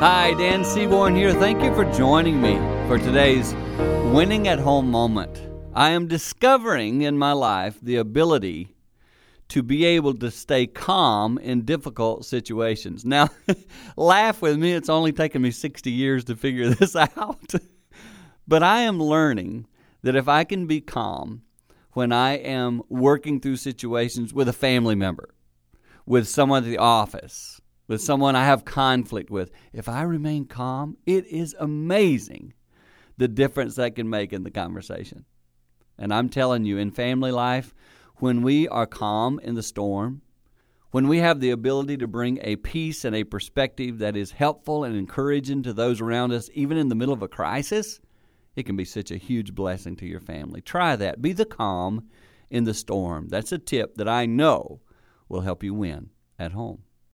Hi, 0.00 0.32
Dan 0.32 0.64
Seaborn 0.64 1.14
here. 1.14 1.34
Thank 1.34 1.62
you 1.62 1.74
for 1.74 1.84
joining 1.92 2.40
me 2.40 2.54
for 2.88 2.96
today's 2.96 3.52
winning 4.14 4.48
at 4.48 4.58
home 4.58 4.90
moment. 4.90 5.46
I 5.74 5.90
am 5.90 6.08
discovering 6.08 7.02
in 7.02 7.18
my 7.18 7.32
life 7.32 7.78
the 7.82 7.96
ability 7.96 8.74
to 9.48 9.62
be 9.62 9.84
able 9.84 10.14
to 10.14 10.30
stay 10.30 10.66
calm 10.66 11.36
in 11.36 11.66
difficult 11.66 12.24
situations. 12.24 13.04
Now, 13.04 13.28
laugh 13.98 14.40
with 14.40 14.56
me, 14.56 14.72
it's 14.72 14.88
only 14.88 15.12
taken 15.12 15.42
me 15.42 15.50
60 15.50 15.90
years 15.90 16.24
to 16.24 16.34
figure 16.34 16.70
this 16.74 16.96
out. 16.96 17.52
but 18.48 18.62
I 18.62 18.80
am 18.80 19.02
learning 19.02 19.66
that 20.00 20.16
if 20.16 20.28
I 20.28 20.44
can 20.44 20.66
be 20.66 20.80
calm 20.80 21.42
when 21.92 22.10
I 22.10 22.38
am 22.38 22.80
working 22.88 23.38
through 23.38 23.56
situations 23.56 24.32
with 24.32 24.48
a 24.48 24.54
family 24.54 24.94
member, 24.94 25.34
with 26.06 26.26
someone 26.26 26.64
at 26.64 26.70
the 26.70 26.78
office, 26.78 27.60
with 27.90 28.00
someone 28.00 28.36
I 28.36 28.44
have 28.44 28.64
conflict 28.64 29.30
with, 29.30 29.50
if 29.72 29.88
I 29.88 30.02
remain 30.02 30.44
calm, 30.44 30.96
it 31.06 31.26
is 31.26 31.56
amazing 31.58 32.54
the 33.18 33.26
difference 33.26 33.74
that 33.74 33.96
can 33.96 34.08
make 34.08 34.32
in 34.32 34.44
the 34.44 34.50
conversation. 34.52 35.24
And 35.98 36.14
I'm 36.14 36.28
telling 36.28 36.64
you, 36.64 36.78
in 36.78 36.92
family 36.92 37.32
life, 37.32 37.74
when 38.18 38.42
we 38.42 38.68
are 38.68 38.86
calm 38.86 39.40
in 39.42 39.56
the 39.56 39.62
storm, 39.64 40.22
when 40.92 41.08
we 41.08 41.18
have 41.18 41.40
the 41.40 41.50
ability 41.50 41.96
to 41.96 42.06
bring 42.06 42.38
a 42.42 42.54
peace 42.54 43.04
and 43.04 43.16
a 43.16 43.24
perspective 43.24 43.98
that 43.98 44.16
is 44.16 44.30
helpful 44.30 44.84
and 44.84 44.94
encouraging 44.94 45.64
to 45.64 45.72
those 45.72 46.00
around 46.00 46.30
us, 46.30 46.48
even 46.54 46.76
in 46.76 46.90
the 46.90 46.94
middle 46.94 47.12
of 47.12 47.22
a 47.22 47.28
crisis, 47.28 48.00
it 48.54 48.66
can 48.66 48.76
be 48.76 48.84
such 48.84 49.10
a 49.10 49.16
huge 49.16 49.52
blessing 49.52 49.96
to 49.96 50.06
your 50.06 50.20
family. 50.20 50.60
Try 50.60 50.94
that. 50.94 51.20
Be 51.20 51.32
the 51.32 51.44
calm 51.44 52.08
in 52.50 52.62
the 52.62 52.72
storm. 52.72 53.26
That's 53.30 53.50
a 53.50 53.58
tip 53.58 53.96
that 53.96 54.08
I 54.08 54.26
know 54.26 54.80
will 55.28 55.40
help 55.40 55.64
you 55.64 55.74
win 55.74 56.10
at 56.38 56.52
home. 56.52 56.84